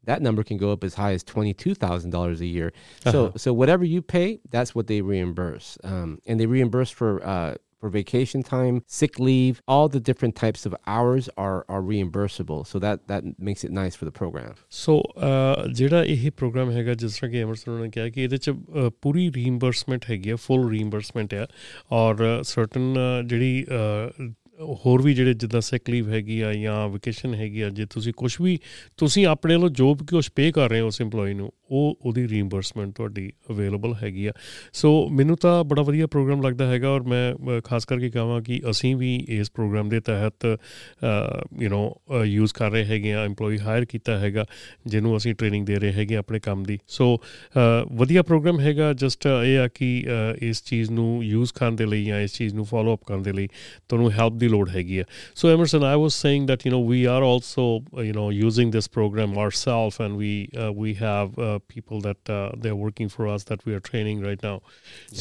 [0.04, 2.72] that number can go up as high as $22,000 a year.
[3.04, 3.38] So, Uh-huh.
[3.38, 5.76] so whatever you pay, that's what they reimburse.
[5.84, 7.50] Um, and they reimburse for, uh,
[7.82, 12.66] for vacation time, sick leave, all the different types of hours are, are reimbursable.
[12.66, 14.54] So that, that makes it nice for the program.
[14.80, 14.96] ਸੋ
[15.74, 19.30] ਜਿਹੜਾ ਇਹ programme ਹੈਗਾ ਜਿਸ ਤਰ੍ਹਾਂ ਕਿ Emerson ਨੇ ਕਿਹਾ ਕਿ ਇਹਦੇ ਚ ਅ, ਪੂਰੀ
[19.36, 21.46] ਰੀਇੰਬਰਸਮੈਂਟ ਹੈਗੀ ਆ ਫੁੱਲ ਰੀਇੰਬਰਸਮੈਂਟ ਆ
[22.00, 22.94] ਔਰ ਸਰਟਨ
[23.26, 24.30] ਜਿਹੜੀ ਅ,
[24.85, 28.35] ਹੋਰ ਵੀ ਜਿਹੜੇ ਜਿੱਦਾਂ ਸਿਕ ਲੀਵ ਹੈਗੀ ਆ ਜਾਂ ਵਕੇਸ਼ਨ ਹੈਗੀ ਆ, ਜੇ ਤੁਸੀਂ ਕੁਝ
[28.41, 28.57] ਵੀ,
[28.97, 32.27] ਤੁਸੀਂ ਆਪਣੇ ਵੱਲੋਂ ਜੋ ਵੀ ਕੁਝ ਪੇ ਕਰ ਰਹੇ ਹੋ ਉਸ EMPLOYEE ਨੂੰ, ਉਹ ਉਹਦੀ
[32.27, 34.31] ਰੀਇੰਬਰਸਮੈਂਟ ਤੁਹਾਡੀ ਅਵੇਲੇਬਲ ਹੈਗੀ ਆ।
[34.73, 38.95] ਸੋ ਮੈਨੂੰ ਤਾਂ ਬੜਾ ਵਧੀਆ ਪ੍ਰੋਗਰਾਮ ਲੱਗਦਾ ਹੈਗਾ ਔਰ ਮੈਂ ਖਾਸ ਕਰਕੇ ਕਹਾਂ ਕਿ ਅਸੀਂ
[38.95, 40.45] ਵੀ ਇਸ ਪ੍ਰੋਗਰਾਮ ਦੇ ਤਹਿਤ
[41.61, 44.45] ਯੂ نو ਯੂਜ਼ ਕਰ ਰਹੇ ਹੈਗੇ ਆ, EMPLOYEE ਹਾਇਰ ਕੀਤਾ ਹੈਗਾ,
[44.87, 47.17] ਜਿਹਨੂੰ ਅਸੀਂ ਟ੍ਰੇਨਿੰਗ ਦੇ ਰਹੇ ਹੈਗੇ ਆਪਣੇ ਕੰਮ ਦੀ। ਸੋ
[47.91, 50.05] ਵਧੀਆ ਪ੍ਰੋਗਰਾਮ ਹੈਗਾ ਜਸਟ ਇਹ ਆ ਕਿ
[50.41, 53.33] ਇਸ ਚੀਜ਼ ਨੂੰ ਯੂਜ਼ ਕਰਨ ਦੇ ਲਈ ਜਾਂ ਇਸ ਚੀਜ਼ ਨੂੰ ਫਾਲੋ ਅਪ ਕਰਨ ਦੇ
[53.33, 53.47] ਲਈ
[53.89, 57.04] ਤੁਹਾਨੂੰ ਹੈਲਪ ਦੀ ਲੋੜ ਹੈਗੀ ਆ so Emerson I was saying that you نو we
[57.04, 62.00] are also you نو using this programme ourselves and we uh, we have uh, people
[62.08, 64.60] that uh, they're working for us that we are training right now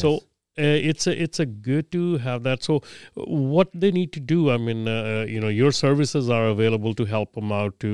[0.01, 0.19] so
[0.57, 2.81] uh, it's a it's a good to have that so
[3.15, 7.05] what they need to do i mean uh, you know your services are available to
[7.05, 7.91] help them out to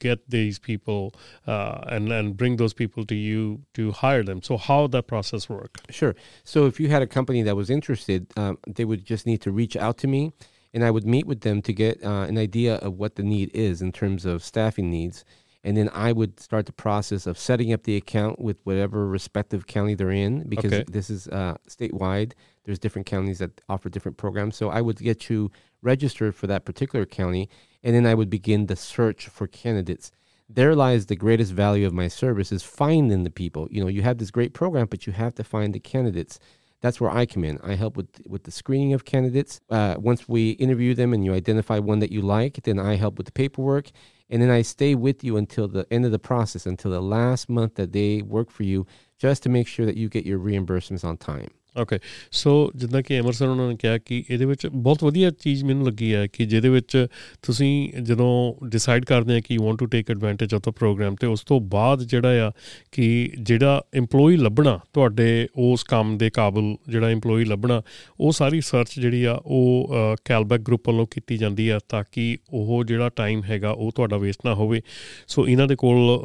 [0.00, 1.14] get these people
[1.46, 5.48] uh, and and bring those people to you to hire them so how that process
[5.48, 6.14] work Sure.
[6.44, 9.50] So if you had a company that was interested, um, they would just need to
[9.50, 10.32] reach out to me
[10.73, 13.51] and I would meet with them to get uh, an idea of what the need
[13.53, 15.23] is in terms of staffing needs.
[15.65, 19.65] And then I would start the process of setting up the account with whatever respective
[19.65, 20.83] county they're in because Okay.
[20.89, 22.33] this is uh, statewide.
[22.65, 24.57] There's different counties that offer different programs.
[24.57, 27.49] So I would get you registered for that particular county,
[27.81, 30.11] and then I would begin the search for candidates.
[30.49, 33.67] There lies the greatest value of my service is finding the people.
[33.71, 36.39] You know, you have this great program, but you have to find the candidates.
[36.83, 37.59] That's where I come in.
[37.63, 39.61] I help with with the screening of candidates.
[39.69, 43.17] Uh, once we interview them and you identify one that you like, then I help
[43.17, 43.89] with the paperwork.
[44.29, 47.47] And then I stay with you until the end of the process, until the last
[47.47, 48.85] month that they work for you,
[49.17, 51.51] just to make sure that you get your reimbursements on time.
[51.81, 51.99] Okay
[52.31, 56.13] so ਜਿੱਦਾਂ ਕਿ Emerson ਉਹਨਾਂ ਨੇ ਕਿਹਾ ਕਿ ਇਹਦੇ ਵਿੱਚ ਬਹੁਤ ਵਧੀਆ ਚੀਜ਼ ਮੈਨੂੰ ਲੱਗੀ
[56.13, 57.07] ਹੈ ਕਿ ਜਿਹਦੇ ਵਿੱਚ
[57.41, 61.27] ਤੁਸੀਂ ਜਦੋਂ ਡਿਸਾਈਡ ਕਰਦੇ ਆ ਕਿ you want to take advantage of the program ਤੇ
[61.27, 62.51] ਉਸ ਤੋਂ ਬਾਅਦ ਜਿਹੜਾ ਆ
[62.91, 67.81] ਕਿ ਜਿਹੜਾ EMPLOYE ਲੱਭਣਾ ਤੁਹਾਡੇ ਉਸ ਕੰਮ ਦੇ ਕਾਬਲ ਜਿਹੜਾ EMPLOYE ਲੱਭਣਾ,
[68.19, 72.83] ਉਹ ਸਾਰੀ ਸਰਚ ਜਿਹੜੀ ਆ ਉਹ ਕੈਲਬੈਕ ਗਰੁੱਪ ਵੱਲੋਂ ਕੀਤੀ ਜਾਂਦੀ ਆ ਤਾਂ ਕਿ ਉਹ
[72.83, 74.81] ਜਿਹੜਾ ਟਾਈਮ ਹੈਗਾ ਉਹ ਤੁਹਾਡਾ ਵੇਸਟ ਨਾ ਹੋਵੇ।
[75.27, 76.21] ਸੋ ਇਹਨਾਂ ਦੇ ਕੋਲ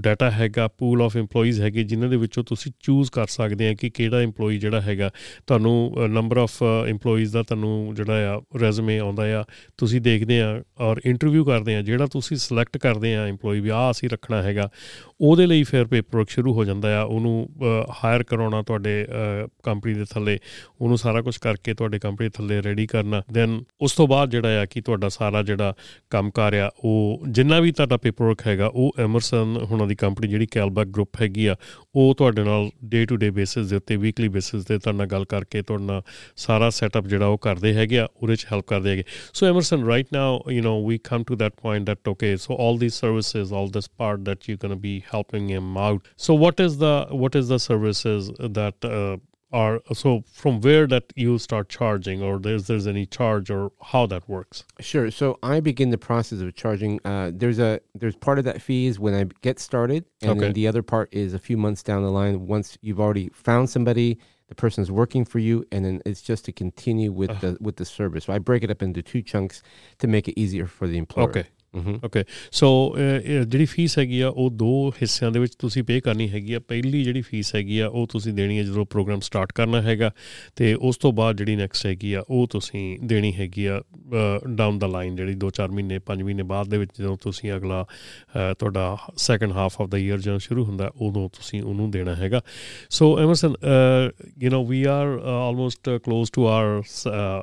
[0.00, 3.90] ਡਾਟਾ ਹੈਗਾ ਪੂਲ ਆਫ EMPLOYEES ਹੈਗੇ, ਜਿਨ੍ਹਾਂ ਦੇ ਵਿੱਚੋਂ ਤੁਸੀਂ ਚੂਜ਼ ਕਰ ਸਕਦੇ ਆ ਕਿ
[3.90, 5.10] ਕਿਹੜਾ EMPLOYE ਜਿਹੜਾ ਹੈਗਾ।
[5.46, 9.44] ਤੁਹਾਨੂੰ ਨੰਬਰ ਆਫ EMPLOYEES ਦਾ ਤੁਹਾਨੂੰ ਜਿਹੜਾ ਆ ਰੈਜ਼ੂਮੇ ਆਉਂਦਾ ਆ,
[9.78, 10.50] ਤੁਸੀਂ ਦੇਖਦੇ ਆ
[10.80, 14.68] ਔਰ ਇੰਟਰਵਿਊ ਕਰਦੇ ਆ, ਜਿਹੜਾ ਤੁਸੀਂ ਸਿਲੈਕਟ ਕਰਦੇ ਆ EMPLOYE ਵੀ ਆ ਅਸੀਂ ਰੱਖਣਾ ਹੈਗਾ।
[15.20, 17.48] ਉਹਦੇ ਲਈ ਫਿਰ ਪੇਪਰ ਸ਼ੁਰੂ ਹੋ ਜਾਂਦਾ ਆ, ਉਹਨੂੰ
[17.94, 19.06] ਹਾਇਰ ਕਰਾਉਣਾ ਤੁਹਾਡੇ
[19.64, 20.38] ਕੰਪਨੀ ਦੇ ਥੱਲੇ,
[20.80, 24.64] ਉਹਨੂੰ ਸਾਰਾ ਕੁਝ ਕਰਕੇ ਤੁਹਾਡੇ ਕੰਪਨੀ ਥੱਲੇ ਰੈਡੀ ਕਰਨਾ। ਦੈਨ ਉਸ ਤੋਂ ਬਾਅਦ ਜਿਹੜਾ ਆ
[24.66, 25.74] ਕਿ ਤੁਹਾਡਾ ਸਾਰਾ ਜਿਹੜਾ
[26.10, 30.46] ਕੰਮਕਾਰ ਆ, ਉਹ ਜਿੰਨਾ ਵੀ ਤੁਹਾਡਾ ਪੇਪਰ ਵਰਕ ਹੈਗਾ, ਉਹ ਐਮਰਸਨ ਹੁਣਾਂ ਦੀ ਕੰਪਨੀ ਜਿਹੜੀ
[30.50, 31.56] ਕੈਲਬੈਕ ਗਰੁੱਪ ਹੈਗੀ ਆ,
[31.94, 35.25] ਉਹ ਤੁਹਾਡੇ ਨਾਲ ਡੇ ਟੂ ਡੇ ਬੇਸਿਸ ਦੇ ਉੱਤੇ ਵੀਕਲੀ ਬੇਸਿਸ ਤੇ ਤੁਹਾਡੇ ਨਾਲ ਗੱਲ
[35.25, 36.01] ਕਰਕੇ ਤੁਹਾਡੇ ਨਾਲ
[36.35, 40.13] ਸਾਰਾ ਸੈਟਅਪ ਜਿਹੜਾ ਉਹ ਕਰਦੇ ਹੈਗੇ ਆ ਉਹਦੇ ਚ ਹੈਲਪ ਕਰਦੇ ਹੈਗੇ so Emerson right
[40.13, 43.69] now you نو we come to that point that okay so all these services all
[43.69, 47.47] this part that you can be helping him out so what is the what is
[47.47, 49.17] the services that uh,
[49.51, 54.05] are so from where that you start charging or there's there's any charge or how
[54.05, 58.37] that works sure so i begin the process of charging uh, there's a there's part
[58.37, 60.39] of that fee is when i get started and okay.
[60.41, 63.69] then the other part is a few months down the line once you've already found
[63.69, 64.19] somebody
[64.52, 67.76] the person's working for you and then it's just to continue with uh, the with
[67.76, 68.24] the service.
[68.26, 69.62] So i break it up into two chunks
[69.98, 71.30] to make it easier for the employer.
[71.30, 71.46] Okay
[72.03, 72.95] okay so
[73.47, 77.03] ਜਿਹੜੀ fees ਹੈਗੀ ਆ ਉਹ ਦੋ ਹਿੱਸਿਆਂ ਦੇ ਵਿੱਚ ਤੁਸੀਂ ਪੇ ਕਰਨੀ ਹੈਗੀ ਆ ਪਹਿਲੀ
[77.03, 80.11] ਜਿਹੜੀ ਫੀਸ ਹੈਗੀ ਆ ਉਹ ਤੁਸੀਂ ਦੇਣੀ ਹੈ ਜਦੋਂ ਪ੍ਰੋਗਰਾਮ ਸਟਾਰਟ ਕਰਨਾ ਹੈਗਾ
[80.55, 83.81] ਤੇ ਉਸ ਤੋਂ ਬਾਅਦ ਜਿਹੜੀ ਨੈਕਸਟ ਹੈਗੀ ਆ ਉਹ ਤੁਸੀਂ ਦੇਣੀ ਹੈਗੀ ਆ
[84.49, 87.85] ਡਾਊਨ ਦਾ ਲਾਈਨ ਜਿਹੜੀ 2-4 ਮਹੀਨੇ 5 ਮਹੀਨੇ ਬਾਅਦ ਦੇ ਵਿੱਚ ਜਦੋਂ ਤੁਸੀਂ ਅਗਲਾ
[88.59, 92.41] ਤੁਹਾਡਾ second half of the year ਜਦੋਂ ਸ਼ੁਰੂ ਹੁੰਦਾ ਉਦੋਂ ਤੁਸੀਂ ਉਹਨੂੰ ਦੇਣਾ ਹੈਗਾ
[92.89, 93.53] so Emerson
[94.43, 96.81] you know we are almost close to our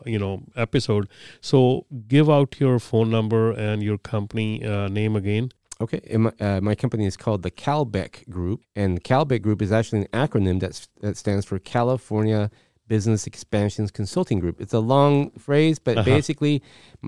[0.09, 1.07] you know episode
[1.43, 5.52] so give out your phone number and your company uh, name again?
[5.82, 10.02] Okay, my, uh, my company is called the Calbeck Group, and Calbeck Group is actually
[10.02, 12.52] an acronym that's, that stands for California
[12.90, 14.60] Business Expansions Consulting Group.
[14.60, 16.04] It's a long phrase, but uh-huh.
[16.04, 16.62] basically,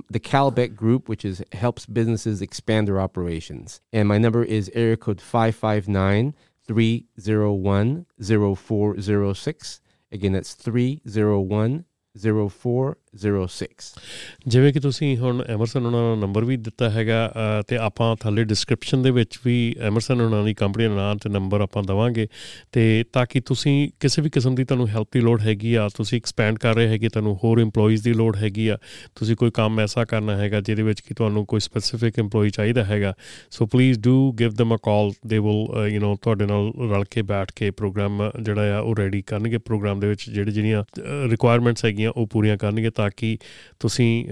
[0.09, 3.81] the Calbeck Group, which is helps businesses expand their operations.
[3.91, 6.33] And my number is area code 559
[6.65, 9.81] 301 0406.
[10.13, 11.85] Again, that's 301
[13.13, 13.87] 0406
[14.47, 17.17] ਜਿਵੇਂ ਕਿ ਤੁਸੀਂ ਹੁਣ Emerson ਉਹਨਾਂ ਦਾ number ਵੀ ਦਿੱਤਾ ਹੈਗਾ
[17.67, 21.61] ਤੇ ਆਪਾਂ ਥੱਲੇ ਡਿਸਕ੍ਰਿਪਸ਼ਨ ਦੇ ਵਿੱਚ ਵੀ ਐਮਰਸਨ ਉਹਨਾਂ ਦੀ ਕੰਪਨੀ ਦਾ ਨਾਮ ਤੇ ਨੰਬਰ
[21.61, 22.27] ਆਪਾਂ ਦਵਾਂਗੇ,
[22.71, 26.17] ਤੇ ਤਾਂ ਕਿ ਤੁਸੀਂ ਕਿਸੇ ਵੀ ਕਿਸਮ ਦੀ ਤੁਹਾਨੂੰ ਹੈਲਪ ਦੀ ਲੋੜ ਹੈਗੀ ਆ, ਤੁਸੀਂ
[26.17, 28.77] ਐਕਸਪੈਂਡ ਕਰ ਰਹੇ ਹੈਗੇ, ਤੁਹਾਨੂੰ ਹੋਰ EMPLOYEES ਦੀ ਲੋੜ ਹੈਗੀ ਆ,
[29.15, 33.13] ਤੁਸੀਂ ਕੋਈ ਕੰਮ ਐਸਾ ਕਰਨਾ ਹੈਗਾ ਜਿਹਦੇ ਵਿੱਚ ਕਿ ਤੁਹਾਨੂੰ ਕੋਈ ਸਪੈਸੀਫਿਕ EMPLOYEE ਚਾਹੀਦਾ ਹੈਗਾ
[33.51, 37.21] so please do give them a call they will you نو ਤੁਹਾਡੇ ਨਾਲ ਰਲ ਕੇ
[37.21, 40.83] ਬੈਠ ਕੇ ਪ੍ਰੋਗਰਾਮ ਜਿਹੜਾ ਆ, ਉਹ ਰੈਡੀ ਕਰਨਗੇ ਪ੍ਰੋਗਰਾਮ ਦੇ ਵਿੱਚ ਜਿਹੜੇ ਜਿਹੜੀਆਂ
[41.29, 43.37] ਰਿਕੁਆਇਰਮੈਂਟਸ ਹੈਗੀਆਂ, ਉਹ ਪੂਰੀਆਂ ਕਰਨਗੇ ਤਾਂ ਕਿ
[43.79, 44.25] ਤੁਸੀਂ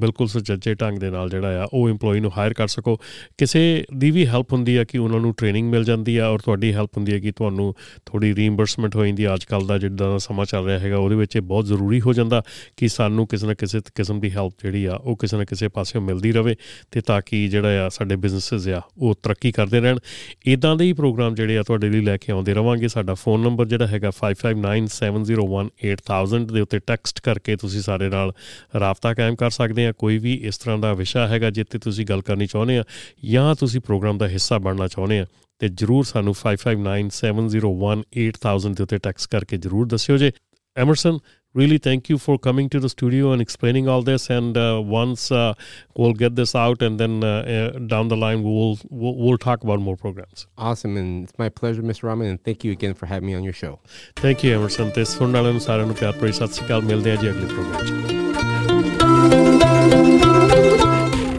[0.00, 2.98] ਬਿਲਕੁਲ ਸੁਚੱਜੇ ਢੰਗ ਦੇ ਨਾਲ ਜਿਹੜਾ ਆ, ਉਹ EMPLOYEE ਨੂੰ ਹਾਇਰ ਕਰ ਸਕੋ।
[3.38, 6.74] ਕਿਸੇ ਦੀ ਵੀ ਹੈਲਪ ਹੁੰਦੀ ਆ ਕਿ ਉਹਨਾਂ ਨੂੰ ਟ੍ਰੇਨਿੰਗ ਮਿਲ ਜਾਂਦੀ ਆ ਔਰ ਤੁਹਾਡੀ
[6.74, 7.74] ਹੈਲਪ ਹੁੰਦੀ ਹੈ ਕਿ ਤੁਹਾਨੂੰ
[8.06, 11.36] ਥੋੜੀ ਰੀਇੰਬਰਸਮੈਂਟ ਹੋ ਜਾਂਦੀ ਅੱਜ ਕੱਲ ਦਾ ਜਿੱਦਾਂ ਦਾ ਸਮਾਂ ਚੱਲ ਰਿਹਾ ਹੈਗਾ, ਉਹਦੇ ਵਿੱਚ
[11.36, 12.42] ਇਹ ਬਹੁਤ ਜ਼ਰੂਰੀ ਹੋ ਜਾਂਦਾ
[12.76, 16.02] ਕਿ ਸਾਨੂੰ ਕਿਸੇ ਨਾ ਕਿਸੇ ਕਿਸਮ ਦੀ ਹੈਲਪ ਜਿਹੜੀ ਆ, ਉਹ ਕਿਸੇ ਨਾ ਕਿਸੇ ਪਾਸਿਓਂ
[16.02, 16.56] ਮਿਲਦੀ ਰਵੇ
[16.90, 19.98] ਤੇ ਤਾਂ ਕਿ ਜਿਹੜਾ ਆ, ਸਾਡੇ ਬਿਜ਼ਨੈਸਸ ਆ, ਉਹ ਤਰੱਕੀ ਕਰਦੇ ਰਹਿਣ।
[20.46, 23.66] ਇਦਾਂ ਦੇ ਹੀ ਪ੍ਰੋਗਰਾਮ ਜਿਹੜੇ ਆ, ਤੁਹਾਡੇ ਲਈ ਲੈ ਕੇ ਆਉਂਦੇ ਰਵਾਂਗੇ। ਸਾਡਾ ਫੋਨ ਨੰਬਰ
[23.66, 28.32] ਜਿਹੜਾ ਹੈਗਾ 5597018000 ਦੇ ਉੱਤੇ ਟੈਕਸਟ ਕਰਕੇ ਤੁਸੀਂ ਸਾਡੇ ਨਾਲ
[28.80, 32.22] ਰਾਬਤਾ ਕਾਇਮ ਕਰ ਸਕਦੇ ਆ। ਕੋਈ ਵੀ ਇਸ ਤਰ੍ਹਾਂ ਦਾ ਵਿਸ਼ਾ ਹੈਗਾ ਜਿੱਤੇ ਤੁਸੀਂ ਗੱਲ
[32.22, 32.84] ਕਰਨੀ ਚਾਹੁੰਦੇ ਆ
[33.24, 35.26] ਜਾਂ ਤੁਸੀਂ ਪ੍ਰੋਗਰਾਮ ਦਾ ਹਿੱਸਾ ਬਣਨਾ ਚਾਹੁੰਦੇ ਆ,
[35.58, 40.32] ਤੇ ਜਰੂਰ ਸਾਨੂੰ 5597018000 ਦੇ ਉੱਤੇ ਟੈਕਸਟ ਕਰਕੇ ਜਰੂਰ ਦੱਸਿਓ ਜੇ।
[40.76, 41.18] Emerson
[41.57, 45.31] really thank you for coming to the studio and explaining all this and uh, once
[45.31, 45.53] uh,
[45.95, 49.79] we'll get this out and then uh, down the line we'll, we'll, we'll talk about
[49.79, 53.27] more programs awesome and it's my pleasure mr Rahman and thank you again for having
[53.27, 53.79] me on your show
[54.23, 57.09] thank you emerson ਤੇ ਸੁਣਨ ਵਾਲਿਆਂ ਨੂੰ ਸਾਰਿਆਂ ਨੂੰ ਪਿਆਰ ਭਰੀ ਸਤਿ ਸ਼੍ਰੀ ਅਕਾਲ ਮਿਲਦੇ
[57.09, 57.91] ਹਾਂ ਜੀ ਅਗਲੇ ਪ੍ਰੋਗਰਾਮ 'ਚ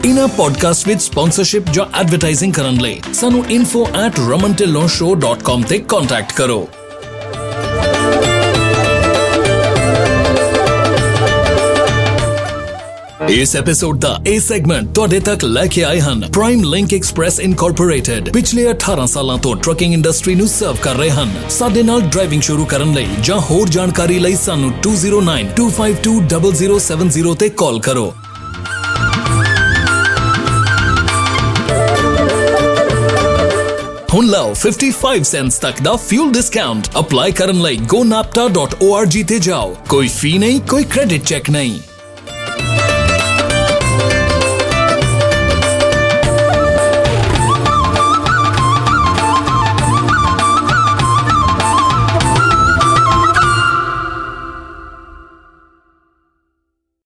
[0.05, 6.69] ਇਨਾ ਪੋਡਕਾਸਟ ਵਿੱਚ ਸਪਾਂਸਰਸ਼ਿਪ ਜਾਂ ਐਡਵਰਟਾਈਜ਼ਿੰਗ ਕਰਨ ਲਈ ਸਾਨੂੰ info@romantillonshow.com ਤੇ ਕੰਟੈਕਟ ਕਰੋ
[13.28, 18.30] ਇਸ ਐਪੀਸੋਡ ਦਾ ਇਹ ਸੈਗਮੈਂਟ ਤੁਹਾਡੇ ਤੱਕ ਲੈ ਕੇ ਆਏ ਹਨ ਪ੍ਰਾਈਮ ਲਿੰਕ ਐਕਸਪ੍ਰੈਸ ਇਨਕੋਰਪੋਰੇਟਡ
[18.30, 22.64] ਪਿਛਲੇ 18 ਸਾਲਾਂ ਤੋਂ ਟਰੱਕਿੰਗ ਇੰਡਸਟਰੀ ਨੂੰ ਸਰਵ ਕਰ ਰਹੇ ਹਨ। ਸਾਡੇ ਨਾਲ ਡਰਾਈਵਿੰਗ ਸ਼ੁਰੂ
[22.64, 28.14] ਕਰਨ ਲਈ ਜਾਂ ਹੋਰ ਜਾਣਕਾਰੀ ਲਈ ਸਾਨੂੰ 2092520070 ਤੇ ਕਾਲ ਕਰੋ।
[34.14, 40.08] ਹੁਣ ਲਓ 55 ਸੈਂਟਸ ਤੱਕ ਦਾ ਫਿਊਲ ਡਿਸਕਾਊਂਟ ਅਪਲਾਈ ਕਰਨ ਲਈ gonapta.org ਤੇ ਜਾਓ। ਕੋਈ
[40.08, 41.80] ਫੀ ਨਹੀਂ, ਕੋਈ ਕ੍ਰੈਡਿਟ ਚੈੱਕ ਨਹੀਂ।